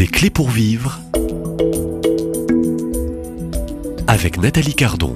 Des 0.00 0.06
clés 0.06 0.30
pour 0.30 0.48
vivre 0.48 0.98
avec 4.06 4.38
Nathalie 4.38 4.74
Cardon. 4.74 5.14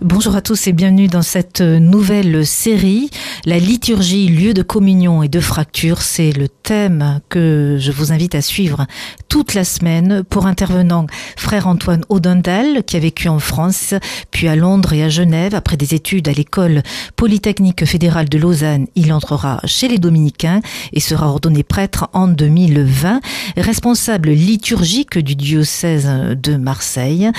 Bonjour 0.00 0.36
à 0.36 0.40
tous 0.40 0.68
et 0.68 0.72
bienvenue 0.72 1.08
dans 1.08 1.22
cette 1.22 1.60
nouvelle 1.60 2.46
série. 2.46 3.10
La 3.44 3.58
liturgie, 3.58 4.28
lieu 4.28 4.54
de 4.54 4.62
communion 4.62 5.24
et 5.24 5.28
de 5.28 5.40
fracture, 5.40 6.00
c'est 6.00 6.30
le 6.30 6.48
thème 6.48 7.20
que 7.28 7.76
je 7.80 7.90
vous 7.90 8.12
invite 8.12 8.36
à 8.36 8.40
suivre 8.40 8.86
toute 9.28 9.54
la 9.54 9.64
semaine 9.64 10.22
pour 10.28 10.46
intervenant 10.46 11.06
frère 11.36 11.66
Antoine 11.66 12.04
Audendal 12.08 12.82
qui 12.84 12.96
a 12.96 13.00
vécu 13.00 13.28
en 13.28 13.38
France, 13.38 13.94
puis 14.30 14.48
à 14.48 14.56
Londres 14.56 14.92
et 14.92 15.04
à 15.04 15.08
Genève. 15.08 15.54
Après 15.54 15.76
des 15.76 15.94
études 15.94 16.28
à 16.28 16.32
l'école 16.32 16.82
polytechnique 17.16 17.84
fédérale 17.84 18.28
de 18.28 18.38
Lausanne, 18.38 18.86
il 18.94 19.12
entrera 19.12 19.60
chez 19.64 19.88
les 19.88 19.98
dominicains 19.98 20.60
et 20.92 21.00
sera 21.00 21.28
ordonné 21.28 21.62
prêtre 21.62 22.08
en 22.12 22.28
2020. 22.28 23.20
Responsable 23.56 24.30
liturgique 24.30 25.18
du 25.18 25.36
diocèse 25.36 26.08
de 26.08 26.56
Marseille, 26.56 27.30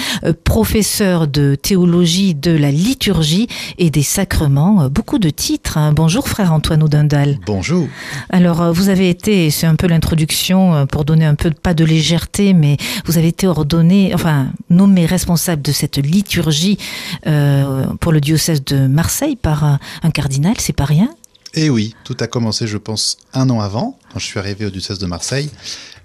professeur 0.43 1.27
de 1.27 1.55
théologie 1.55 2.35
de 2.35 2.51
la 2.51 2.71
liturgie 2.71 3.47
et 3.77 3.89
des 3.89 4.03
sacrements. 4.03 4.83
Euh, 4.83 4.89
beaucoup 4.89 5.19
de 5.19 5.29
titres. 5.29 5.77
Hein. 5.77 5.93
Bonjour 5.93 6.27
frère 6.27 6.53
Antoine 6.53 6.83
Audendal. 6.83 7.37
Bonjour. 7.45 7.87
Alors 8.29 8.61
euh, 8.61 8.71
vous 8.71 8.89
avez 8.89 9.09
été, 9.09 9.49
c'est 9.49 9.67
un 9.67 9.75
peu 9.75 9.87
l'introduction 9.87 10.75
euh, 10.75 10.85
pour 10.85 11.05
donner 11.05 11.25
un 11.25 11.35
peu 11.35 11.51
pas 11.51 11.73
de 11.73 11.78
légèreté, 11.83 12.53
mais 12.53 12.77
vous 13.05 13.17
avez 13.17 13.27
été 13.27 13.47
ordonné, 13.47 14.11
enfin 14.13 14.47
nommé 14.69 15.05
responsable 15.05 15.61
de 15.61 15.71
cette 15.71 15.97
liturgie 15.97 16.77
pour 17.23 18.11
le 18.11 18.19
diocèse 18.21 18.63
de 18.63 18.87
Marseille 18.87 19.35
par 19.35 19.63
un 20.03 20.11
cardinal, 20.11 20.55
c'est 20.59 20.73
pas 20.73 20.85
rien? 20.85 21.09
Eh 21.55 21.69
oui, 21.69 21.95
tout 22.03 22.15
a 22.19 22.27
commencé, 22.27 22.67
je 22.67 22.77
pense, 22.77 23.17
un 23.33 23.49
an 23.49 23.59
avant, 23.59 23.97
quand 24.13 24.19
je 24.19 24.25
suis 24.25 24.39
arrivé 24.39 24.65
au 24.65 24.69
diocèse 24.69 24.99
de 24.99 25.07
Marseille. 25.07 25.49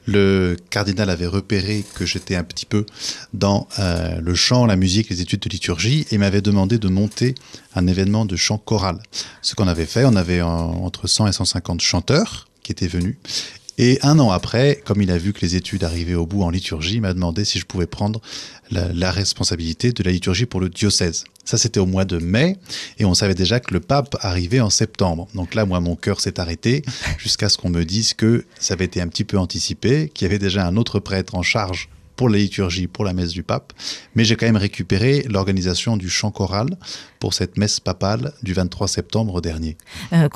Le 0.07 0.57
cardinal 0.71 1.09
avait 1.09 1.27
repéré 1.27 1.85
que 1.95 2.05
j'étais 2.05 2.37
un 2.37 2.45
petit 2.45 2.67
peu 2.67 2.85
dans 3.33 3.69
euh, 3.79 4.21
le 4.21 4.35
chant, 4.35 4.67
la 4.67 4.77
musique, 4.77 5.09
les 5.09 5.23
études 5.23 5.41
de 5.41 5.49
liturgie 5.49 6.07
et 6.11 6.19
m'avait 6.19 6.43
demandé 6.43 6.79
de 6.79 6.89
monter 6.89 7.35
un 7.75 7.87
événement 7.87 8.27
de 8.27 8.37
chant 8.37 8.59
choral. 8.59 8.99
Ce 9.41 9.55
qu'on 9.55 9.67
avait 9.67 9.87
fait, 9.87 10.05
on 10.05 10.17
avait 10.17 10.43
entre 10.43 11.07
100 11.07 11.29
et 11.29 11.33
150 11.33 11.81
chanteurs 11.81 12.49
qui 12.63 12.73
étaient 12.73 12.87
venus 12.87 13.17
et 13.77 13.99
un 14.03 14.19
an 14.19 14.31
après, 14.31 14.81
comme 14.85 15.03
il 15.03 15.11
a 15.11 15.19
vu 15.19 15.33
que 15.33 15.41
les 15.41 15.57
études 15.57 15.85
arrivaient 15.85 16.15
au 16.15 16.27
bout 16.27 16.43
en 16.43 16.51
liturgie, 16.51 16.97
il 16.97 17.01
m'a 17.01 17.13
demandé 17.13 17.45
si 17.45 17.59
je 17.59 17.67
pouvais 17.67 17.87
prendre 17.87 18.21
la, 18.71 19.11
responsabilité 19.11 19.93
de 19.93 20.03
la 20.03 20.13
liturgie 20.13 20.47
pour 20.47 20.61
le 20.61 20.69
diocèse. 20.69 21.25
Ça, 21.45 21.59
c'était 21.59 21.81
au 21.81 21.87
mois 21.87 22.05
de 22.05 22.19
mai, 22.19 22.57
et 22.99 23.05
on 23.05 23.15
savait 23.15 23.35
déjà 23.35 23.61
que 23.61 23.75
le 23.75 23.81
pape 23.81 24.17
arrivait 24.21 24.61
en 24.61 24.71
septembre. 24.71 25.29
Donc 25.35 25.55
là, 25.55 25.67
moi, 25.67 25.81
mon 25.81 25.97
cœur 25.97 26.21
s'est 26.21 26.41
arrêté 26.41 26.83
jusqu'à 27.19 27.49
ce 27.49 27.59
qu'on 27.59 27.69
me 27.69 27.85
dise 27.85 28.15
que 28.15 28.45
ça 28.59 28.75
avait 28.75 28.87
été 28.87 29.01
un 29.01 29.09
petit 29.09 29.25
peu 29.25 29.39
anticipé, 29.39 30.11
qu'il 30.15 30.25
y 30.25 30.29
avait 30.29 30.39
déjà 30.39 30.67
un 30.67 30.77
autre 30.77 31.01
prêtre 31.01 31.35
en 31.35 31.43
charge 31.43 31.89
pour 32.17 32.29
la 32.29 32.39
liturgie, 32.39 32.87
pour 32.87 33.05
la 33.05 33.13
messe 33.13 33.31
du 33.31 33.43
pape, 33.43 33.73
mais 34.15 34.25
j'ai 34.25 34.37
quand 34.37 34.47
même 34.47 34.57
récupéré 34.57 35.25
l'organisation 35.29 35.97
du 35.97 36.09
chant 36.09 36.31
choral 36.31 36.77
pour 37.19 37.35
cette 37.35 37.57
messe 37.57 37.81
papale 37.81 38.33
du 38.43 38.53
23 38.53 38.87
septembre 38.87 39.41
dernier. 39.41 39.77
Euh, 40.13 40.29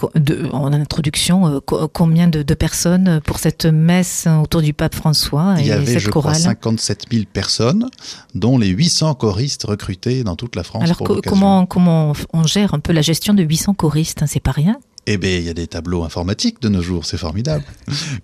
en 0.53 0.73
introduction, 0.73 1.47
euh, 1.47 1.61
combien 1.61 2.29
de, 2.29 2.43
personnes 2.55 3.21
pour 3.25 3.39
cette 3.39 3.67
messe 3.67 4.27
autour 4.43 4.63
du 4.63 4.73
pape 4.73 4.95
François 4.95 5.57
et 5.59 5.63
Il 5.63 5.67
y 5.67 5.73
avait, 5.73 5.99
je 5.99 6.11
crois, 6.11 6.35
57 6.35 7.07
000 7.11 7.25
personnes, 7.33 7.89
dont 8.35 8.59
les 8.59 8.69
800 8.69 9.15
choristes 9.15 9.65
recrutés 9.65 10.25
dans 10.25 10.35
toute 10.35 10.57
la 10.57 10.65
France. 10.65 10.85
Alors 10.85 11.03
comment, 11.25 11.67
comment 11.67 12.13
on 12.33 12.45
gère 12.45 12.75
un 12.75 12.81
peu 12.81 12.93
la 12.93 13.03
gestion 13.03 13.35
de 13.35 13.43
800 13.43 13.75
choristes 13.75 14.23
hein, 14.23 14.27
C'est 14.27 14.41
pas 14.41 14.53
rien 14.53 14.79
eh 15.11 15.17
bien, 15.17 15.39
il 15.39 15.45
y 15.45 15.49
a 15.49 15.55
des 15.55 15.67
tableaux 15.67 16.05
informatiques 16.05 16.61
de 16.61 16.69
nos 16.69 16.83
jours, 16.83 17.07
c'est 17.07 17.17
formidable. 17.17 17.65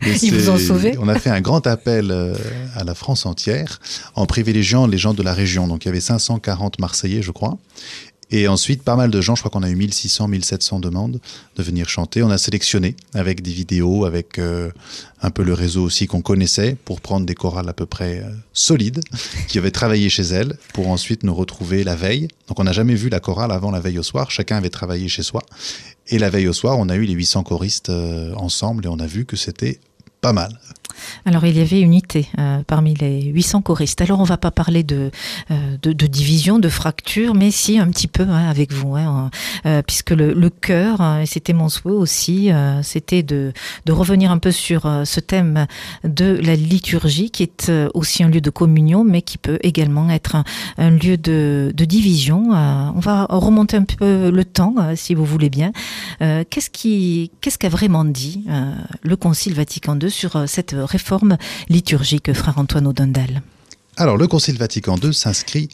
Ils 0.23 0.35
vous 0.35 0.51
ont 0.51 0.59
sauvé 0.59 0.97
On 1.01 1.09
a 1.09 1.19
fait 1.19 1.31
un 1.31 1.41
grand 1.41 1.67
appel 1.67 2.11
euh, 2.11 2.35
à 2.75 2.85
la 2.85 2.95
France 2.95 3.25
entière 3.25 3.81
en 4.15 4.27
privilégiant 4.27 4.87
les 4.87 4.99
gens 4.99 5.15
de 5.15 5.23
la 5.23 5.33
région. 5.33 5.67
Donc, 5.67 5.87
il 5.87 5.89
y 5.89 5.91
avait 5.91 6.01
540 6.01 6.79
Marseillais, 6.81 7.23
je 7.23 7.31
crois. 7.31 7.57
Et 8.37 8.49
ensuite, 8.49 8.83
pas 8.83 8.97
mal 8.97 9.13
de 9.13 9.21
gens, 9.21 9.37
je 9.37 9.43
crois 9.43 9.51
qu'on 9.53 9.63
a 9.63 9.71
eu 9.71 9.77
1600, 9.77 10.27
1700 10.27 10.81
demandes 10.81 11.21
de 11.55 11.63
venir 11.63 11.89
chanter. 11.89 12.21
On 12.25 12.31
a 12.31 12.37
sélectionné 12.37 12.97
avec 13.15 13.43
des 13.43 13.53
vidéos, 13.53 14.07
avec 14.07 14.41
euh, 14.41 14.73
un 15.23 15.31
peu 15.31 15.45
le 15.45 15.55
réseau 15.55 15.85
aussi 15.85 16.09
qu'on 16.09 16.21
connaissait 16.21 16.77
pour 16.85 17.01
prendre 17.01 17.27
des 17.27 17.37
chorales 17.37 17.69
à 17.69 17.73
peu 17.73 17.87
près 17.87 18.25
euh, 18.25 18.31
solides 18.53 18.99
qui 19.47 19.59
avaient 19.59 19.71
travaillé 19.71 20.09
chez 20.09 20.25
elles 20.25 20.59
pour 20.73 20.89
ensuite 20.89 21.23
nous 21.23 21.33
retrouver 21.33 21.85
la 21.85 21.95
veille. 21.95 22.27
Donc 22.49 22.59
on 22.59 22.65
n'a 22.65 22.73
jamais 22.73 22.97
vu 22.97 23.09
la 23.09 23.21
chorale 23.21 23.53
avant 23.53 23.71
la 23.71 23.79
veille 23.79 24.01
au 24.01 24.03
soir. 24.03 24.33
Chacun 24.33 24.57
avait 24.57 24.69
travaillé 24.69 25.07
chez 25.07 25.23
soi. 25.23 25.45
Et 26.09 26.19
la 26.19 26.29
veille 26.29 26.49
au 26.49 26.53
soir, 26.53 26.77
on 26.81 26.89
a 26.89 26.97
eu 26.97 27.05
les 27.05 27.13
800 27.13 27.45
choristes 27.45 27.91
euh, 27.91 28.35
ensemble 28.35 28.87
et 28.87 28.89
on 28.89 28.99
a 28.99 29.07
vu 29.07 29.27
que 29.27 29.37
c'était 29.37 29.79
pas 30.21 30.33
mal. 30.33 30.59
Alors 31.27 31.45
il 31.47 31.57
y 31.57 31.61
avait 31.61 31.81
unité 31.81 32.29
euh, 32.39 32.63
parmi 32.67 32.95
les 32.95 33.23
800 33.25 33.63
choristes. 33.63 34.01
Alors 34.01 34.21
on 34.21 34.25
va 34.25 34.37
pas 34.37 34.51
parler 34.51 34.83
de, 34.83 35.11
euh, 35.51 35.77
de, 35.83 36.07
division, 36.07 36.59
de 36.59 36.69
fracture, 36.69 37.35
mais 37.35 37.51
si 37.51 37.79
un 37.79 37.89
petit 37.89 38.09
peu 38.09 38.25
hein, 38.25 38.49
avec 38.49 38.73
vous, 38.73 38.97
hein, 38.97 39.31
euh, 39.67 39.83
puisque 39.83 40.11
le, 40.11 40.33
le 40.33 40.51
cœur, 40.51 41.01
et 41.21 41.27
c'était 41.27 41.53
mon 41.53 41.69
souhait 41.69 41.93
aussi, 41.93 42.51
c'était 42.83 43.23
de, 43.23 43.53
de 43.87 43.93
revenir 43.93 44.31
un 44.31 44.39
peu 44.39 44.53
sur 44.53 44.83
ce 45.05 45.21
thème 45.21 45.67
de 46.05 46.39
la 46.43 46.55
liturgie, 46.55 47.31
qui 47.31 47.43
est 47.43 47.73
aussi 47.95 48.23
un 48.23 48.29
lieu 48.29 48.41
de 48.41 48.51
communion, 48.51 49.05
mais 49.05 49.23
qui 49.23 49.39
peut 49.39 49.59
également 49.63 50.11
être 50.11 50.37
un, 50.79 50.91
lieu 50.91 51.17
de, 51.17 51.73
de 51.75 51.85
division. 51.85 52.51
on 52.51 53.01
va 53.01 53.27
remonter 53.29 53.77
un 53.77 53.85
peu 53.85 54.31
le 54.31 54.45
temps, 54.45 54.75
si 54.95 55.15
vous 55.15 55.25
voulez 55.25 55.51
bien. 55.51 55.73
qu'est-ce 56.21 56.71
qui, 56.71 57.31
qu'est-ce 57.41 57.59
qu'a 57.59 57.69
vraiment 57.69 58.05
dit 58.05 58.45
le 59.03 59.17
Concile 59.17 59.55
Vatican 59.55 59.99
II 59.99 60.11
sur 60.11 60.49
cette 60.49 60.75
réforme 60.85 61.37
liturgique, 61.69 62.33
frère 62.33 62.59
Antoine 62.59 62.87
Audendal 62.87 63.43
Alors, 63.97 64.17
le 64.17 64.27
Concile 64.27 64.59
Vatican 64.59 64.97
II 65.03 65.13
s'inscrit 65.13 65.69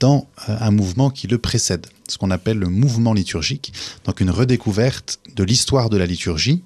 dans 0.00 0.28
euh, 0.48 0.56
un 0.60 0.70
mouvement 0.70 1.10
qui 1.10 1.26
le 1.26 1.38
précède, 1.38 1.86
ce 2.08 2.18
qu'on 2.18 2.30
appelle 2.30 2.58
le 2.58 2.68
mouvement 2.68 3.12
liturgique, 3.12 3.72
donc 4.04 4.20
une 4.20 4.30
redécouverte 4.30 5.20
de 5.34 5.44
l'histoire 5.44 5.90
de 5.90 5.96
la 5.96 6.06
liturgie 6.06 6.62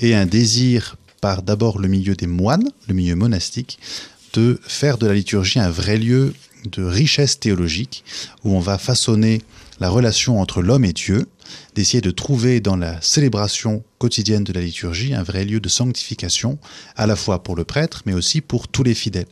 et 0.00 0.14
un 0.14 0.26
désir 0.26 0.96
par 1.20 1.42
d'abord 1.42 1.78
le 1.78 1.88
milieu 1.88 2.14
des 2.14 2.26
moines, 2.26 2.70
le 2.86 2.94
milieu 2.94 3.16
monastique, 3.16 3.78
de 4.34 4.60
faire 4.62 4.98
de 4.98 5.06
la 5.06 5.14
liturgie 5.14 5.58
un 5.58 5.70
vrai 5.70 5.96
lieu 5.96 6.34
de 6.70 6.84
richesse 6.84 7.40
théologique 7.40 8.04
où 8.44 8.54
on 8.54 8.60
va 8.60 8.78
façonner 8.78 9.42
la 9.80 9.88
relation 9.88 10.40
entre 10.40 10.60
l'homme 10.62 10.84
et 10.84 10.92
Dieu, 10.92 11.26
d'essayer 11.74 12.00
de 12.00 12.10
trouver 12.10 12.60
dans 12.60 12.76
la 12.76 13.00
célébration 13.00 13.82
quotidienne 13.98 14.44
de 14.44 14.52
la 14.52 14.60
liturgie 14.60 15.14
un 15.14 15.22
vrai 15.22 15.44
lieu 15.44 15.60
de 15.60 15.68
sanctification, 15.68 16.58
à 16.96 17.06
la 17.06 17.16
fois 17.16 17.42
pour 17.42 17.56
le 17.56 17.64
prêtre, 17.64 18.02
mais 18.06 18.14
aussi 18.14 18.40
pour 18.40 18.68
tous 18.68 18.82
les 18.82 18.94
fidèles. 18.94 19.26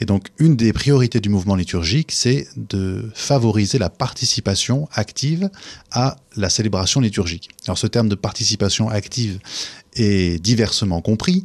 Et 0.00 0.04
donc, 0.04 0.28
une 0.38 0.56
des 0.56 0.72
priorités 0.72 1.20
du 1.20 1.28
mouvement 1.28 1.54
liturgique, 1.54 2.12
c'est 2.12 2.48
de 2.56 3.10
favoriser 3.14 3.78
la 3.78 3.90
participation 3.90 4.88
active 4.92 5.50
à 5.90 6.16
la 6.36 6.50
célébration 6.50 7.00
liturgique. 7.00 7.50
Alors, 7.66 7.78
ce 7.78 7.86
terme 7.86 8.08
de 8.08 8.14
participation 8.14 8.88
active 8.88 9.38
est 9.94 10.42
diversement 10.42 11.00
compris, 11.00 11.44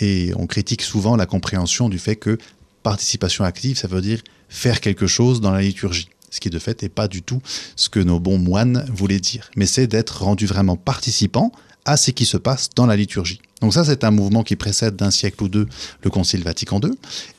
et 0.00 0.32
on 0.36 0.46
critique 0.46 0.82
souvent 0.82 1.16
la 1.16 1.26
compréhension 1.26 1.88
du 1.88 1.98
fait 1.98 2.16
que 2.16 2.38
participation 2.82 3.44
active, 3.44 3.76
ça 3.76 3.88
veut 3.88 4.00
dire 4.00 4.22
faire 4.48 4.80
quelque 4.80 5.06
chose 5.06 5.40
dans 5.40 5.50
la 5.50 5.62
liturgie 5.62 6.08
ce 6.32 6.40
qui 6.40 6.50
de 6.50 6.58
fait 6.58 6.82
n'est 6.82 6.88
pas 6.88 7.06
du 7.06 7.22
tout 7.22 7.40
ce 7.76 7.88
que 7.88 8.00
nos 8.00 8.18
bons 8.18 8.38
moines 8.38 8.84
voulaient 8.92 9.20
dire, 9.20 9.48
mais 9.54 9.66
c'est 9.66 9.86
d'être 9.86 10.24
rendu 10.24 10.46
vraiment 10.46 10.76
participant 10.76 11.52
à 11.84 11.96
ce 11.96 12.10
qui 12.10 12.26
se 12.26 12.36
passe 12.36 12.70
dans 12.74 12.86
la 12.86 12.96
liturgie. 12.96 13.40
Donc 13.60 13.74
ça, 13.74 13.84
c'est 13.84 14.04
un 14.04 14.10
mouvement 14.10 14.42
qui 14.42 14.56
précède 14.56 14.96
d'un 14.96 15.10
siècle 15.10 15.44
ou 15.44 15.48
deux 15.48 15.68
le 16.02 16.10
Concile 16.10 16.42
Vatican 16.42 16.80
II. 16.80 16.92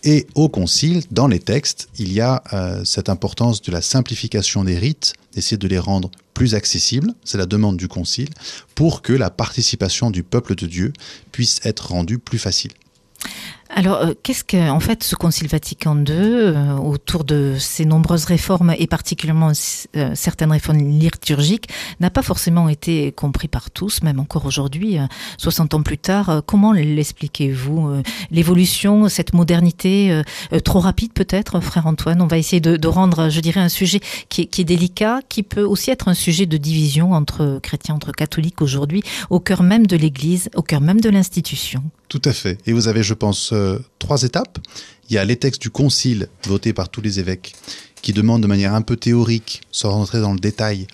Et 0.04 0.28
au 0.36 0.50
Concile, 0.50 1.04
dans 1.12 1.28
les 1.28 1.40
textes, 1.40 1.90
il 1.98 2.12
y 2.14 2.22
a 2.22 2.44
euh, 2.54 2.84
cette 2.86 3.10
importance 3.10 3.62
de 3.62 3.72
la 3.72 3.82
simplification 3.82 4.64
des 4.64 4.78
rites, 4.78 5.14
d'essayer 5.34 5.58
de 5.58 5.68
les 5.68 5.80
rendre 5.80 6.12
plus 6.34 6.56
accessibles, 6.56 7.14
c'est 7.24 7.38
la 7.38 7.46
demande 7.46 7.78
du 7.78 7.88
Concile, 7.88 8.30
pour 8.76 9.02
que 9.02 9.14
la 9.14 9.30
participation 9.30 10.12
du 10.12 10.24
peuple 10.24 10.56
de 10.56 10.66
Dieu 10.66 10.94
puisse 11.32 11.60
être 11.64 11.90
rendue 11.90 12.20
plus 12.20 12.40
facile. 12.40 12.72
Alors, 13.76 13.98
euh, 13.98 14.14
qu'est-ce 14.22 14.44
que, 14.44 14.70
en 14.70 14.80
fait, 14.80 15.04
ce 15.04 15.16
Concile 15.16 15.48
Vatican 15.48 15.98
II, 15.98 16.06
euh, 16.10 16.76
autour 16.76 17.24
de 17.24 17.56
ces 17.58 17.86
nombreuses 17.86 18.26
réformes 18.26 18.76
et 18.78 18.86
particulièrement 18.86 19.52
euh, 19.96 20.12
certaines 20.14 20.52
réformes 20.52 20.78
liturgiques, 20.78 21.70
n'a 22.00 22.12
pas 22.12 22.22
forcément 22.22 22.70
été 22.70 23.12
compris 23.14 23.48
par 23.48 23.72
tous, 23.72 24.04
même 24.04 24.20
encore 24.20 24.46
aujourd'hui, 24.46 24.98
60 25.38 25.74
ans 25.74 25.82
plus 25.82 25.98
tard. 25.98 26.44
comment 26.46 26.72
l'expliquez-vous 26.72 28.04
L'évolution, 28.30 29.10
cette 29.10 29.34
modernité 29.34 30.22
trop 30.64 30.80
rapide 30.80 31.14
peut-être, 31.14 31.60
frère 31.60 31.88
Antoine? 31.88 32.22
On 32.22 32.28
va 32.28 32.38
essayer 32.38 32.60
de, 32.60 32.88
rendre, 32.88 33.30
je 33.30 33.40
dirais, 33.40 33.60
un 33.60 33.70
sujet 33.70 34.00
qui 34.30 34.48
qui 34.48 34.62
est, 34.62 34.66
délicat, 34.66 35.20
qui 35.30 35.44
peut 35.44 35.64
aussi 35.64 35.92
être 35.92 36.08
un 36.08 36.14
sujet 36.14 36.46
de 36.46 36.58
division 36.58 37.14
entre 37.14 37.60
chrétiens, 37.62 37.96
entre 37.96 38.12
catholiques 38.12 38.62
aujourd'hui, 38.62 39.04
au 39.30 39.40
cœur 39.40 39.64
même 39.64 39.88
de 39.88 39.96
l'Église, 39.96 40.50
au 40.56 40.62
cœur 40.62 40.82
même 40.82 41.02
de 41.02 41.10
l'institution. 41.10 41.84
Tout 42.14 42.22
à 42.26 42.32
fait. 42.32 42.60
Et 42.68 42.74
vous 42.74 42.88
avez, 42.88 43.02
je 43.02 43.16
pense, 43.16 43.54
euh, 43.54 43.80
trois 43.98 44.22
étapes. 44.22 44.60
Il 45.10 45.16
y 45.16 45.18
a 45.18 45.26
les 45.26 45.36
textes 45.36 45.64
du 45.64 45.72
concile 45.72 46.28
votés 46.46 46.72
par 46.72 46.90
tous 46.90 47.02
les 47.02 47.20
évêques 47.20 47.56
qui 48.04 48.14
demande 48.14 48.44
de 48.44 48.46
manière 48.46 48.76
un 48.76 48.84
peu 48.84 48.96
théorique, 48.96 49.62
sans 49.72 49.90
rentrer 49.90 50.22
dans 50.22 50.32
le 50.32 50.40
détail, 50.40 50.86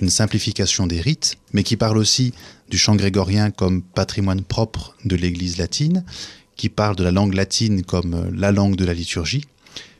une 0.00 0.08
simplification 0.08 0.86
des 0.86 0.98
rites, 0.98 1.36
mais 1.52 1.62
qui 1.62 1.76
parle 1.76 1.98
aussi 1.98 2.32
du 2.70 2.78
chant 2.78 2.96
grégorien 2.96 3.50
comme 3.50 3.82
patrimoine 3.82 4.40
propre 4.40 4.96
de 5.04 5.14
l'Église 5.14 5.58
latine, 5.58 6.06
qui 6.56 6.70
parle 6.70 6.96
de 6.96 7.04
la 7.04 7.10
langue 7.10 7.34
latine 7.34 7.82
comme 7.82 8.14
euh, 8.14 8.30
la 8.34 8.50
langue 8.50 8.76
de 8.76 8.86
la 8.86 8.94
liturgie. 8.94 9.44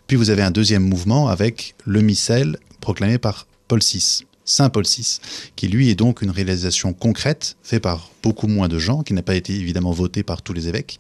Puis 0.07 0.17
vous 0.17 0.31
avez 0.31 0.41
un 0.41 0.51
deuxième 0.51 0.85
mouvement 0.85 1.29
avec 1.29 1.75
le 1.85 2.01
missel 2.01 2.57
proclamé 2.81 3.19
par 3.19 3.47
Paul 3.69 3.81
VI, 3.81 4.25
Saint 4.45 4.71
Paul 4.71 4.85
VI, 4.85 5.19
qui 5.57 5.69
lui 5.69 5.91
est 5.91 5.95
donc 5.95 6.23
une 6.23 6.31
réalisation 6.31 6.93
concrète, 6.93 7.57
faite 7.63 7.83
par 7.83 8.11
beaucoup 8.23 8.49
moins 8.49 8.69
de 8.69 8.79
gens, 8.79 9.03
qui 9.03 9.15
n'a 9.15 9.23
pas 9.23 9.35
été 9.35 9.55
évidemment 9.55 9.93
voté 9.93 10.23
par 10.23 10.43
tous 10.43 10.53
les 10.53 10.69
évêques, 10.69 10.99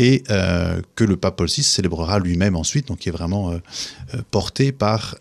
et 0.00 0.22
euh, 0.30 0.80
que 0.94 1.04
le 1.04 1.16
pape 1.16 1.36
Paul 1.36 1.48
VI 1.48 1.62
célébrera 1.62 2.18
lui-même 2.18 2.56
ensuite, 2.56 2.88
donc 2.88 3.00
qui 3.00 3.10
est 3.10 3.12
vraiment 3.12 3.50
euh, 3.50 3.58
euh, 4.14 4.22
porté 4.30 4.72
par 4.72 5.16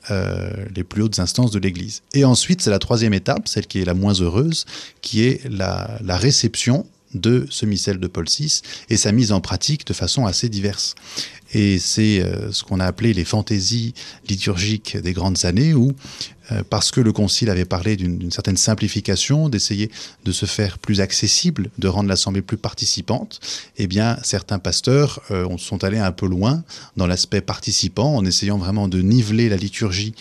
les 0.73 0.83
plus 0.83 1.03
hautes 1.03 1.19
instances 1.19 1.51
de 1.51 1.59
l'Église. 1.59 2.01
Et 2.13 2.23
ensuite, 2.23 2.61
c'est 2.61 2.69
la 2.69 2.79
troisième 2.79 3.13
étape, 3.13 3.47
celle 3.47 3.67
qui 3.67 3.81
est 3.81 3.85
la 3.85 3.93
moins 3.93 4.13
heureuse, 4.13 4.65
qui 5.01 5.23
est 5.23 5.47
la, 5.49 5.99
la 6.01 6.17
réception 6.17 6.85
de 7.13 7.45
ce 7.49 7.65
missel 7.65 7.99
de 7.99 8.07
Paul 8.07 8.25
VI 8.25 8.61
et 8.89 8.97
sa 8.97 9.11
mise 9.11 9.31
en 9.31 9.41
pratique 9.41 9.85
de 9.85 9.93
façon 9.93 10.25
assez 10.25 10.47
diverse. 10.47 10.95
Et 11.53 11.79
c'est 11.79 12.21
euh, 12.21 12.51
ce 12.51 12.63
qu'on 12.63 12.79
a 12.79 12.85
appelé 12.85 13.13
les 13.13 13.25
fantaisies 13.25 13.93
liturgiques 14.27 14.97
des 14.97 15.13
grandes 15.13 15.45
années, 15.45 15.73
où, 15.73 15.93
euh, 16.51 16.63
parce 16.69 16.91
que 16.91 17.01
le 17.01 17.11
Concile 17.11 17.49
avait 17.49 17.65
parlé 17.65 17.95
d'une 17.95 18.31
certaine 18.31 18.57
simplification, 18.57 19.49
d'essayer 19.49 19.89
de 20.25 20.31
se 20.31 20.45
faire 20.45 20.77
plus 20.77 21.01
accessible, 21.01 21.69
de 21.77 21.87
rendre 21.87 22.09
l'Assemblée 22.09 22.41
plus 22.41 22.57
participante, 22.57 23.39
eh 23.77 23.87
bien, 23.87 24.17
certains 24.23 24.59
pasteurs 24.59 25.21
euh, 25.31 25.47
sont 25.57 25.83
allés 25.83 25.99
un 25.99 26.11
peu 26.11 26.27
loin 26.27 26.63
dans 26.97 27.07
l'aspect 27.07 27.41
participant, 27.41 28.15
en 28.15 28.25
essayant 28.25 28.57
vraiment 28.57 28.87
de 28.87 29.01
niveler 29.01 29.49
la 29.49 29.57
liturgie 29.57 30.13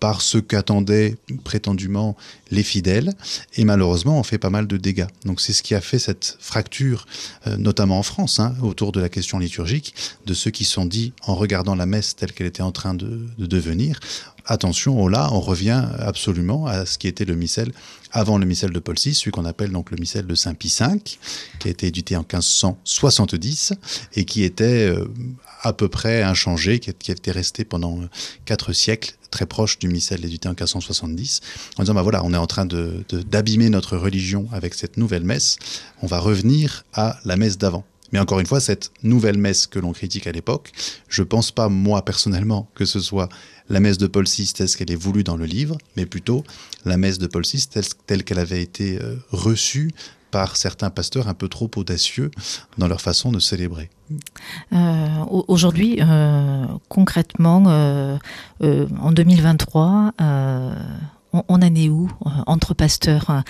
par 0.00 0.20
ce 0.20 0.38
qu'attendaient 0.38 1.16
prétendument 1.44 2.16
les 2.50 2.62
fidèles, 2.62 3.14
et 3.54 3.64
malheureusement 3.64 4.18
on 4.18 4.22
fait 4.22 4.38
pas 4.38 4.50
mal 4.50 4.66
de 4.66 4.76
dégâts. 4.76 5.06
Donc 5.24 5.40
c'est 5.40 5.52
ce 5.52 5.62
qui 5.62 5.74
a 5.74 5.80
fait 5.80 5.98
cette 5.98 6.36
fracture, 6.40 7.06
euh, 7.46 7.56
notamment 7.56 7.98
en 7.98 8.02
France, 8.02 8.38
hein, 8.38 8.54
autour 8.62 8.92
de 8.92 9.00
la 9.00 9.08
question 9.08 9.38
liturgique, 9.38 9.94
de 10.26 10.34
ceux 10.34 10.50
qui 10.50 10.64
sont 10.64 10.84
dit, 10.84 11.12
en 11.22 11.34
regardant 11.34 11.74
la 11.74 11.86
messe 11.86 12.14
telle 12.14 12.32
qu'elle 12.32 12.46
était 12.46 12.62
en 12.62 12.72
train 12.72 12.94
de, 12.94 13.26
devenir, 13.38 14.00
attention, 14.44 15.00
oh 15.00 15.08
là, 15.08 15.28
on 15.32 15.40
revient 15.40 15.84
absolument 15.98 16.66
à 16.66 16.86
ce 16.86 16.98
qui 16.98 17.08
était 17.08 17.24
le 17.24 17.34
missel 17.34 17.72
avant 18.12 18.38
le 18.38 18.46
missel 18.46 18.70
de 18.70 18.78
Paul 18.78 18.96
VI, 18.96 19.14
celui 19.14 19.30
qu'on 19.30 19.44
appelle 19.44 19.70
donc 19.70 19.90
le 19.90 19.96
missel 19.98 20.26
de 20.26 20.34
Saint 20.34 20.54
Pie 20.54 20.74
V, 20.78 21.00
qui 21.58 21.68
a 21.68 21.70
été 21.70 21.88
édité 21.88 22.16
en 22.16 22.20
1570 22.20 23.74
et 24.14 24.24
qui 24.24 24.42
était 24.42 24.88
euh, 24.88 25.06
à 25.62 25.72
peu 25.72 25.88
près 25.88 26.22
inchangé, 26.22 26.78
qui, 26.78 26.92
qui 26.94 27.10
était 27.10 27.30
resté 27.30 27.64
pendant 27.64 28.00
euh, 28.00 28.08
quatre 28.44 28.72
siècles 28.72 29.16
très 29.30 29.46
proche 29.46 29.78
du 29.78 29.88
missel 29.88 30.24
édité 30.24 30.48
en 30.48 30.52
1570, 30.52 31.40
en 31.76 31.82
disant, 31.82 31.94
bah 31.94 32.02
voilà, 32.02 32.24
on 32.24 32.32
est 32.32 32.38
en 32.38 32.46
train 32.46 32.64
d'abîmer 32.64 33.66
de, 33.66 33.70
notre 33.70 33.96
religion 33.96 34.48
avec 34.52 34.74
cette 34.74 34.96
nouvelle 34.96 35.24
messe, 35.24 35.58
on 36.02 36.06
va 36.06 36.18
revenir 36.18 36.84
à 36.94 37.18
la 37.24 37.36
messe 37.36 37.58
d'avant. 37.58 37.84
Mais 38.12 38.18
encore 38.18 38.38
une 38.40 38.46
fois, 38.46 38.60
cette 38.60 38.92
nouvelle 39.02 39.36
messe 39.36 39.66
que 39.66 39.78
l'on 39.78 39.92
critique 39.92 40.26
à 40.26 40.32
l'époque, 40.32 40.72
je 41.08 41.22
ne 41.22 41.26
pense 41.26 41.50
pas, 41.50 41.68
moi 41.68 42.04
personnellement, 42.04 42.70
que 42.74 42.84
ce 42.84 43.00
soit 43.00 43.28
la 43.68 43.80
messe 43.80 43.98
de 43.98 44.06
Paul 44.06 44.26
VI 44.26 44.52
telle 44.54 44.68
qu'elle 44.68 44.92
est 44.92 44.96
voulue 44.96 45.24
dans 45.24 45.36
le 45.36 45.44
livre, 45.44 45.76
mais 45.96 46.06
plutôt 46.06 46.44
la 46.84 46.96
messe 46.96 47.18
de 47.18 47.26
Paul 47.26 47.42
VI 47.42 47.66
telle 48.06 48.24
qu'elle 48.24 48.38
avait 48.38 48.62
été 48.62 48.98
euh, 49.02 49.16
reçue 49.30 49.90
par 50.30 50.56
certains 50.56 50.90
pasteurs 50.90 51.28
un 51.28 51.34
peu 51.34 51.48
trop 51.48 51.70
audacieux 51.76 52.30
dans 52.78 52.88
leur 52.88 53.00
façon 53.00 53.32
de 53.32 53.38
célébrer. 53.38 53.90
Euh, 54.72 55.24
Aujourd'hui, 55.48 55.98
euh, 56.00 56.64
concrètement, 56.88 57.64
euh, 57.66 58.16
euh 58.62 58.86
en 59.00 59.12
2023, 59.12 60.12
euh, 60.20 60.74
on, 61.32 61.42
en 61.48 61.60
est 61.60 61.88
où 61.88 62.08
euh, 62.24 62.30
entre 62.46 62.74
pasteurs, 62.74 63.42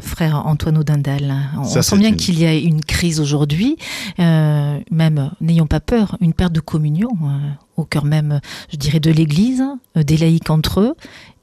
frère 0.00 0.46
Antoine 0.46 0.78
Audindal 0.78 1.34
On, 1.58 1.64
Ça, 1.64 1.80
on 1.80 1.82
sent 1.82 1.98
bien 1.98 2.10
une... 2.10 2.16
qu'il 2.16 2.38
y 2.38 2.46
a 2.46 2.54
une 2.54 2.84
crise 2.84 3.20
aujourd'hui, 3.20 3.76
même, 4.18 5.30
n'ayons 5.40 5.66
pas 5.66 5.80
peur, 5.80 6.16
une 6.20 6.32
perte 6.32 6.52
de 6.52 6.60
communion 6.60 7.10
au 7.76 7.84
cœur 7.84 8.04
même, 8.04 8.40
je 8.70 8.76
dirais, 8.76 9.00
de 9.00 9.10
l'Église, 9.10 9.62
des 9.94 10.16
laïcs 10.16 10.48
entre 10.48 10.80
eux, 10.80 10.94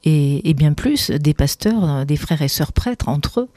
et, 0.04 0.48
et 0.48 0.54
bien 0.54 0.72
plus 0.72 1.10
des 1.10 1.34
pasteurs, 1.34 2.04
des 2.04 2.16
frères 2.16 2.42
et 2.42 2.48
sœurs 2.48 2.72
prêtres 2.72 3.08
entre 3.08 3.40
eux. 3.40 3.48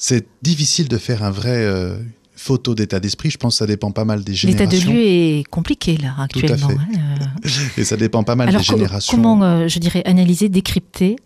C'est 0.00 0.26
difficile 0.42 0.88
de 0.88 0.96
faire 0.96 1.24
un 1.24 1.30
vrai 1.30 1.56
euh, 1.56 1.98
photo 2.36 2.76
d'état 2.76 3.00
d'esprit. 3.00 3.30
Je 3.30 3.36
pense 3.36 3.54
que 3.54 3.58
ça 3.58 3.66
dépend 3.66 3.90
pas 3.90 4.04
mal 4.04 4.22
des 4.22 4.32
générations. 4.32 4.70
L'état 4.70 4.86
de 4.86 4.92
lieu 4.92 5.00
est 5.00 5.44
compliqué 5.50 5.96
là 5.96 6.14
actuellement. 6.18 6.56
Tout 6.56 6.64
à 6.64 6.68
fait. 6.68 6.96
Hein, 6.96 7.28
euh... 7.44 7.48
Et 7.80 7.84
ça 7.84 7.96
dépend 7.96 8.22
pas 8.22 8.36
mal 8.36 8.48
Alors, 8.48 8.60
des 8.60 8.66
générations. 8.66 9.16
Comment, 9.16 9.42
euh, 9.42 9.66
je 9.66 9.78
dirais, 9.80 10.02
analyser, 10.06 10.48
décrypter, 10.48 11.16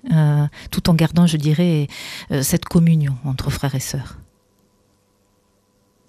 tout 0.71 0.89
en 0.89 0.95
gardant, 0.95 1.27
je 1.27 1.37
dirais, 1.37 1.87
cette 2.41 2.65
communion 2.65 3.15
entre 3.25 3.51
frères 3.51 3.75
et 3.75 3.81
sœurs? 3.81 4.17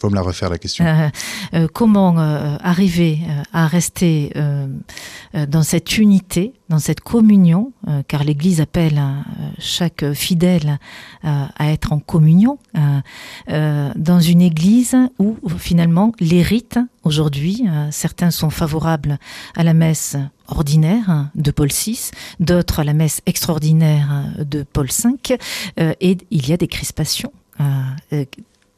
Me 0.10 0.16
la 0.16 0.22
refaire 0.22 0.50
la 0.50 0.58
question. 0.58 0.86
Euh, 0.86 1.10
euh, 1.54 1.68
comment 1.72 2.18
euh, 2.18 2.58
arriver 2.62 3.20
à 3.52 3.68
rester 3.68 4.32
dans 5.34 5.64
cette 5.64 5.98
unité, 5.98 6.54
dans 6.70 6.80
cette 6.80 7.02
communion, 7.02 7.72
car 8.08 8.24
l'Église 8.24 8.62
appelle 8.62 8.98
euh, 8.98 9.22
chaque 9.60 10.14
fidèle 10.14 10.80
à 11.24 11.72
être 11.72 11.94
en 11.94 12.00
communion, 12.00 12.58
dans 13.48 14.20
une 14.20 14.42
Église 14.42 14.96
où 15.20 15.38
finalement 15.58 16.12
les 16.20 16.42
rites 16.42 16.80
aujourd'hui, 17.04 17.66
certains 17.92 18.32
sont 18.32 18.50
favorables 18.50 19.18
à 19.56 19.64
la 19.64 19.74
messe 19.74 20.18
ordinaire 20.48 21.30
de 21.36 21.52
Paul 21.52 21.70
VI, 21.70 22.12
d'autres 22.40 22.80
à 22.80 22.84
la 22.84 22.94
messe 22.94 23.22
extraordinaire 23.26 24.34
de 24.40 24.64
Paul 24.64 24.88
V, 24.88 25.38
et 25.78 26.18
il 26.32 26.50
y 26.50 26.54
a 26.54 26.58
des 26.58 26.68
crispations. 26.68 27.32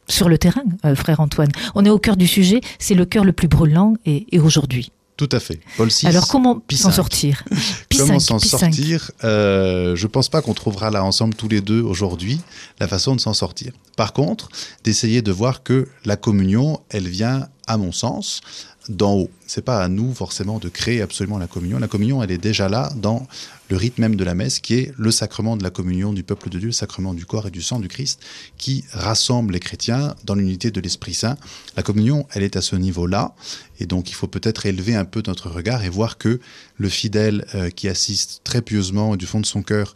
Sur 0.07 0.29
le 0.29 0.37
terrain, 0.37 0.63
euh, 0.85 0.95
frère 0.95 1.19
Antoine. 1.19 1.51
On 1.75 1.85
est 1.85 1.89
au 1.89 1.99
cœur 1.99 2.17
du 2.17 2.27
sujet, 2.27 2.61
c'est 2.79 2.95
le 2.95 3.05
cœur 3.05 3.25
le 3.25 3.33
plus 3.33 3.47
brûlant 3.47 3.95
et, 4.05 4.25
et 4.31 4.39
aujourd'hui. 4.39 4.91
Tout 5.17 5.29
à 5.31 5.39
fait. 5.39 5.61
Paul 5.77 5.87
VI. 5.87 6.07
Alors 6.07 6.27
comment 6.27 6.61
s'en 6.71 6.91
sortir 6.91 7.43
Comment 7.97 8.19
s'en 8.19 8.37
sortir 8.37 9.11
euh, 9.23 9.95
Je 9.95 10.07
pense 10.07 10.27
pas 10.27 10.41
qu'on 10.41 10.53
trouvera 10.53 10.91
là 10.91 11.05
ensemble 11.05 11.35
tous 11.35 11.47
les 11.47 11.61
deux 11.61 11.81
aujourd'hui 11.81 12.41
la 12.79 12.87
façon 12.87 13.15
de 13.15 13.21
s'en 13.21 13.33
sortir. 13.33 13.71
Par 13.95 14.11
contre, 14.11 14.49
d'essayer 14.83 15.21
de 15.21 15.31
voir 15.31 15.63
que 15.63 15.87
la 16.03 16.17
communion, 16.17 16.81
elle 16.89 17.07
vient, 17.07 17.47
à 17.65 17.77
mon 17.77 17.93
sens, 17.93 18.41
d'en 18.89 19.13
haut. 19.13 19.29
C'est 19.47 19.63
pas 19.63 19.83
à 19.83 19.87
nous 19.87 20.13
forcément 20.13 20.59
de 20.59 20.69
créer 20.69 21.01
absolument 21.01 21.37
la 21.37 21.47
communion. 21.47 21.79
La 21.79 21.87
communion, 21.87 22.23
elle 22.23 22.31
est 22.31 22.37
déjà 22.37 22.69
là 22.69 22.91
dans 22.95 23.27
le 23.69 23.77
rite 23.77 23.97
même 23.97 24.15
de 24.15 24.23
la 24.23 24.35
messe, 24.35 24.59
qui 24.59 24.75
est 24.75 24.93
le 24.97 25.11
sacrement 25.11 25.57
de 25.57 25.63
la 25.63 25.69
communion 25.69 26.13
du 26.13 26.23
peuple 26.23 26.49
de 26.49 26.59
Dieu, 26.59 26.67
le 26.67 26.73
sacrement 26.73 27.13
du 27.13 27.25
corps 27.25 27.47
et 27.47 27.51
du 27.51 27.61
sang 27.61 27.79
du 27.79 27.87
Christ, 27.87 28.21
qui 28.57 28.83
rassemble 28.91 29.53
les 29.53 29.59
chrétiens 29.59 30.15
dans 30.23 30.35
l'unité 30.35 30.71
de 30.71 30.79
l'Esprit 30.79 31.13
Saint. 31.13 31.37
La 31.75 31.83
communion, 31.83 32.27
elle 32.31 32.43
est 32.43 32.57
à 32.57 32.61
ce 32.61 32.75
niveau-là, 32.75 33.33
et 33.79 33.87
donc 33.87 34.09
il 34.09 34.13
faut 34.13 34.27
peut-être 34.27 34.65
élever 34.65 34.95
un 34.95 35.05
peu 35.05 35.23
notre 35.25 35.49
regard 35.49 35.83
et 35.83 35.89
voir 35.89 36.17
que 36.17 36.39
le 36.77 36.89
fidèle 36.89 37.45
euh, 37.55 37.69
qui 37.69 37.87
assiste 37.87 38.41
très 38.43 38.61
pieusement 38.61 39.15
du 39.15 39.25
fond 39.25 39.39
de 39.39 39.45
son 39.45 39.63
cœur 39.63 39.93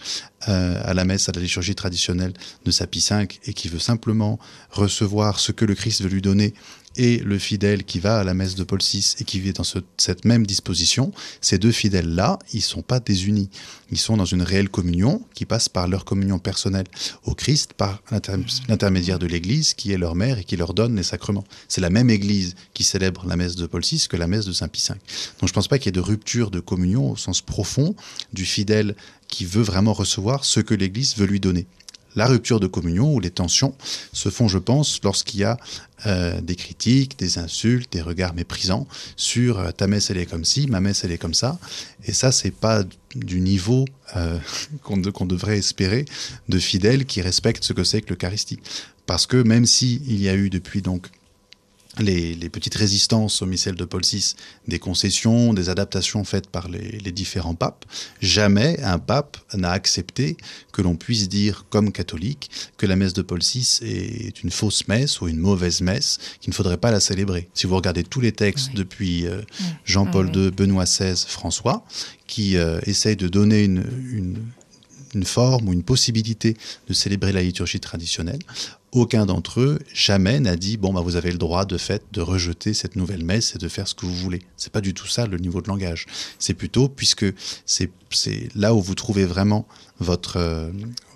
euh, 0.47 0.81
à 0.83 0.93
la 0.93 1.05
messe, 1.05 1.29
à 1.29 1.31
la 1.33 1.41
liturgie 1.41 1.75
traditionnelle 1.75 2.33
de 2.65 2.71
sa 2.71 2.87
Pie 2.87 3.05
V, 3.07 3.27
et 3.45 3.53
qui 3.53 3.67
veut 3.67 3.79
simplement 3.79 4.39
recevoir 4.71 5.39
ce 5.39 5.51
que 5.51 5.65
le 5.65 5.75
Christ 5.75 6.01
veut 6.01 6.09
lui 6.09 6.21
donner 6.21 6.53
et 6.95 7.17
le 7.17 7.37
fidèle 7.37 7.83
qui 7.83 7.99
va 7.99 8.19
à 8.19 8.23
la 8.23 8.33
messe 8.33 8.55
de 8.55 8.63
Paul 8.63 8.79
VI 8.79 9.15
et 9.19 9.23
qui 9.23 9.39
vit 9.39 9.53
dans 9.53 9.63
ce, 9.63 9.79
cette 9.97 10.25
même 10.25 10.45
disposition, 10.45 11.11
ces 11.41 11.57
deux 11.57 11.71
fidèles-là, 11.71 12.39
ils 12.53 12.57
ne 12.57 12.61
sont 12.61 12.81
pas 12.81 12.99
désunis. 12.99 13.49
Ils 13.91 13.97
sont 13.97 14.17
dans 14.17 14.25
une 14.25 14.41
réelle 14.41 14.69
communion 14.69 15.23
qui 15.33 15.45
passe 15.45 15.69
par 15.69 15.87
leur 15.87 16.05
communion 16.05 16.39
personnelle 16.39 16.85
au 17.23 17.33
Christ, 17.33 17.73
par 17.73 18.01
l'intermédiaire 18.11 19.19
de 19.19 19.27
l'Église 19.27 19.73
qui 19.73 19.91
est 19.91 19.97
leur 19.97 20.15
mère 20.15 20.39
et 20.39 20.43
qui 20.43 20.57
leur 20.57 20.73
donne 20.73 20.95
les 20.95 21.03
sacrements. 21.03 21.45
C'est 21.67 21.81
la 21.81 21.89
même 21.89 22.09
Église 22.09 22.55
qui 22.73 22.83
célèbre 22.83 23.25
la 23.27 23.35
messe 23.35 23.55
de 23.55 23.65
Paul 23.65 23.81
VI 23.81 24.07
que 24.09 24.17
la 24.17 24.27
messe 24.27 24.45
de 24.45 24.53
Saint 24.53 24.67
Pie 24.67 24.83
V. 24.87 24.95
Donc 25.39 25.47
je 25.47 25.51
ne 25.51 25.53
pense 25.53 25.67
pas 25.67 25.77
qu'il 25.77 25.87
y 25.87 25.89
ait 25.89 25.91
de 25.93 25.99
rupture 25.99 26.51
de 26.51 26.59
communion 26.59 27.11
au 27.11 27.17
sens 27.17 27.41
profond 27.41 27.95
du 28.33 28.45
fidèle 28.45 28.95
qui 29.27 29.45
veut 29.45 29.61
vraiment 29.61 29.93
recevoir 29.93 30.43
ce 30.45 30.59
que 30.59 30.73
l'Église 30.73 31.15
veut 31.15 31.27
lui 31.27 31.39
donner 31.39 31.67
la 32.19 32.27
rupture 32.27 32.59
de 32.59 32.67
communion 32.67 33.13
ou 33.13 33.21
les 33.21 33.29
tensions 33.31 33.73
se 34.11 34.29
font, 34.29 34.49
je 34.49 34.57
pense, 34.57 34.99
lorsqu'il 35.05 35.39
y 35.39 35.45
a 35.45 35.57
euh, 36.05 36.41
des 36.41 36.57
critiques, 36.57 37.17
des 37.17 37.37
insultes, 37.37 37.93
des 37.93 38.01
regards 38.01 38.33
méprisants 38.33 38.87
sur 39.15 39.57
euh, 39.57 39.71
ta 39.71 39.87
messe 39.87 40.11
elle 40.11 40.17
est 40.17 40.25
comme 40.25 40.43
ci, 40.43 40.67
ma 40.67 40.81
messe 40.81 41.05
elle 41.05 41.13
est 41.13 41.17
comme 41.17 41.33
ça. 41.33 41.57
Et 42.03 42.11
ça, 42.11 42.33
c'est 42.33 42.51
pas 42.51 42.83
du 43.15 43.39
niveau 43.39 43.85
euh, 44.17 44.37
qu'on 44.83 44.97
de, 44.97 45.09
qu 45.11 45.25
devrait 45.25 45.57
espérer 45.57 46.03
de 46.49 46.59
fidèles 46.59 47.05
qui 47.05 47.21
respectent 47.21 47.63
ce 47.63 47.71
que 47.71 47.85
c'est 47.85 48.01
que 48.01 48.09
l'Eucharistie. 48.09 48.59
Parce 49.05 49.25
que 49.25 49.37
même 49.37 49.65
s'il 49.65 50.03
si 50.03 50.17
y 50.17 50.27
a 50.27 50.35
eu 50.35 50.49
depuis 50.49 50.81
donc 50.81 51.07
les, 51.99 52.49
petites 52.49 52.75
résistances 52.75 53.41
au 53.41 53.45
missel 53.45 53.75
de 53.75 53.85
Paul 53.85 54.01
VI, 54.03 54.35
des 54.67 54.79
concessions, 54.79 55.53
des 55.53 55.69
adaptations 55.69 56.23
faites 56.23 56.47
par 56.47 56.67
les, 56.67 57.11
différents 57.11 57.55
papes, 57.55 57.85
jamais 58.21 58.79
un 58.83 58.99
pape 58.99 59.37
n'a 59.55 59.71
accepté 59.71 60.37
que 60.71 60.81
l'on 60.81 60.95
puisse 60.95 61.27
dire, 61.27 61.65
comme 61.69 61.91
catholique, 61.91 62.49
que 62.77 62.85
la 62.85 62.95
messe 62.95 63.13
de 63.13 63.21
Paul 63.21 63.39
VI 63.39 63.79
est 63.81 64.43
une 64.43 64.51
fausse 64.51 64.87
messe 64.87 65.21
ou 65.21 65.27
une 65.27 65.39
mauvaise 65.39 65.81
messe, 65.81 66.19
qu'il 66.39 66.51
ne 66.51 66.55
faudrait 66.55 66.77
pas 66.77 66.91
la 66.91 66.99
célébrer. 66.99 67.49
Si 67.53 67.67
vous 67.67 67.75
regardez 67.75 68.03
tous 68.03 68.21
les 68.21 68.31
textes 68.31 68.73
depuis 68.75 69.27
euh, 69.27 69.41
Jean-Paul 69.85 70.35
II, 70.35 70.51
Benoît 70.51 70.85
XVI, 70.85 71.15
François, 71.27 71.83
qui 72.27 72.57
euh, 72.57 72.79
essayent 72.85 73.15
de 73.15 73.27
donner 73.27 73.63
une, 73.63 73.83
une 74.11 74.37
forme 75.23 75.69
ou 75.69 75.73
une 75.73 75.83
possibilité 75.83 76.55
de 76.87 76.93
célébrer 76.93 77.31
la 77.31 77.41
liturgie 77.41 77.79
traditionnelle, 77.79 78.39
aucun 78.91 79.25
d'entre 79.25 79.61
eux 79.61 79.79
jamais 79.93 80.39
n'a 80.39 80.55
dit 80.55 80.77
bon 80.77 80.93
bah 80.93 81.01
vous 81.01 81.15
avez 81.15 81.31
le 81.31 81.37
droit 81.37 81.65
de 81.65 81.77
fait 81.77 82.03
de 82.11 82.21
rejeter 82.21 82.73
cette 82.73 82.95
nouvelle 82.95 83.23
messe 83.23 83.55
et 83.55 83.59
de 83.59 83.67
faire 83.67 83.87
ce 83.87 83.95
que 83.95 84.05
vous 84.05 84.15
voulez. 84.15 84.41
C'est 84.57 84.71
pas 84.71 84.81
du 84.81 84.93
tout 84.93 85.07
ça 85.07 85.27
le 85.27 85.37
niveau 85.37 85.61
de 85.61 85.67
langage. 85.67 86.07
C'est 86.39 86.55
plutôt 86.55 86.89
puisque 86.89 87.25
c'est 87.65 87.91
là 88.55 88.73
où 88.73 88.81
vous 88.81 88.95
trouvez 88.95 89.25
vraiment 89.25 89.67
votre 89.99 90.37
euh, 90.37 90.71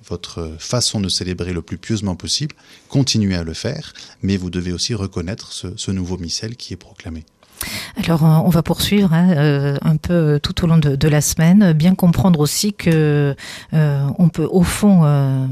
votre 0.08 0.56
façon 0.60 1.00
de 1.00 1.08
célébrer 1.08 1.54
le 1.54 1.62
plus 1.62 1.78
pieusement 1.78 2.18
possible, 2.18 2.56
continuez 2.90 3.36
à 3.36 3.44
le 3.44 3.54
faire, 3.54 3.94
mais 4.22 4.36
vous 4.36 4.50
devez 4.50 4.74
aussi 4.74 4.94
reconnaître 4.94 5.54
ce, 5.54 5.68
ce 5.78 5.92
nouveau 5.92 6.18
missel 6.18 6.58
qui 6.58 6.74
est 6.74 6.78
proclamé. 6.78 7.24
Alors, 8.04 8.26
euh, 8.26 8.42
on 8.46 8.50
va 8.50 8.64
poursuivre 8.64 9.14
hein, 9.14 9.30
euh, 9.32 9.78
un 9.82 9.98
peu 9.98 10.40
tout 10.42 10.64
au 10.64 10.68
long 10.68 10.78
de, 10.78 11.08
la 11.08 11.22
semaine, 11.22 11.74
bien 11.74 11.96
comprendre 11.96 12.40
aussi 12.40 12.74
que 12.74 13.36
euh, 13.74 14.08
on 14.18 14.30
peut 14.30 14.48
au 14.50 14.64
fond 14.64 15.50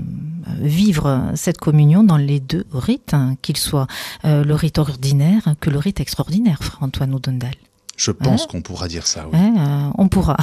vivre 0.59 1.31
cette 1.35 1.57
communion 1.57 2.03
dans 2.03 2.17
les 2.17 2.39
deux 2.39 2.65
rites, 2.73 3.13
hein, 3.13 3.35
qu'il 3.41 3.57
soit 3.57 3.87
le 4.23 4.53
rite 4.53 4.79
ordinaire 4.79 5.55
que 5.59 5.69
le 5.69 5.77
rite 5.77 5.99
extraordinaire, 5.99 6.57
Frère 6.61 6.79
Antoine 6.81 7.13
Oudendal. 7.13 7.53
Je 7.97 8.09
pense 8.09 8.43
hein 8.43 8.45
qu'on 8.49 8.61
pourra 8.61 8.87
dire 8.87 9.05
ça. 9.05 9.27
Oui. 9.31 9.39
on 9.97 10.07
pourra. 10.07 10.37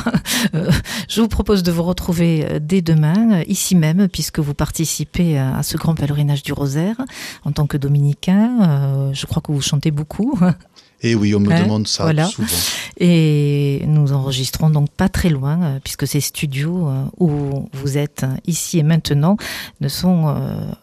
Je 1.09 1.21
vous 1.21 1.29
propose 1.29 1.65
de 1.65 1.73
vous 1.73 1.83
retrouver 1.83 2.61
dès 2.61 2.83
demain, 2.83 3.43
ici 3.49 3.75
même, 3.75 4.09
puisque 4.09 4.39
vous 4.39 4.55
participez 4.55 5.39
à 5.39 5.63
ce 5.65 5.77
grand 5.77 5.95
pèlerinage 5.95 6.43
du 6.43 6.53
rosaire 6.53 6.97
en 7.45 7.51
tant 7.51 7.67
que 7.67 7.77
dominicain. 7.77 9.11
Je 9.13 9.27
crois 9.27 9.43
que 9.43 9.51
vous 9.51 9.63
chantez 9.63 9.91
beaucoup. 9.91 10.39
Et 11.03 11.15
oui, 11.15 11.35
on 11.35 11.41
me 11.41 11.53
hein, 11.53 11.63
demande 11.63 11.87
ça 11.87 12.11
souvent. 12.27 12.49
Et 13.01 13.85
nous 13.87 14.13
enregistrons 14.13 14.71
donc 14.71 14.91
pas 14.91 15.09
très 15.09 15.29
loin, 15.29 15.63
euh, 15.63 15.79
puisque 15.83 16.07
ces 16.07 16.21
studios 16.21 16.89
euh, 16.89 17.05
où 17.19 17.69
vous 17.73 17.97
êtes 17.97 18.25
euh, 18.25 18.35
ici 18.47 18.79
et 18.79 18.83
maintenant 18.83 19.37
ne 19.81 19.89
sont, 19.89 20.35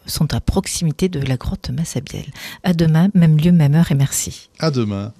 sont 0.06 0.32
à 0.32 0.40
proximité 0.40 1.08
de 1.08 1.20
la 1.20 1.36
grotte 1.36 1.70
Massabielle. 1.70 2.32
À 2.64 2.72
demain, 2.72 3.08
même 3.14 3.36
lieu, 3.36 3.52
même 3.52 3.74
heure, 3.74 3.92
et 3.92 3.94
merci. 3.94 4.48
À 4.58 4.70
demain. 4.70 5.12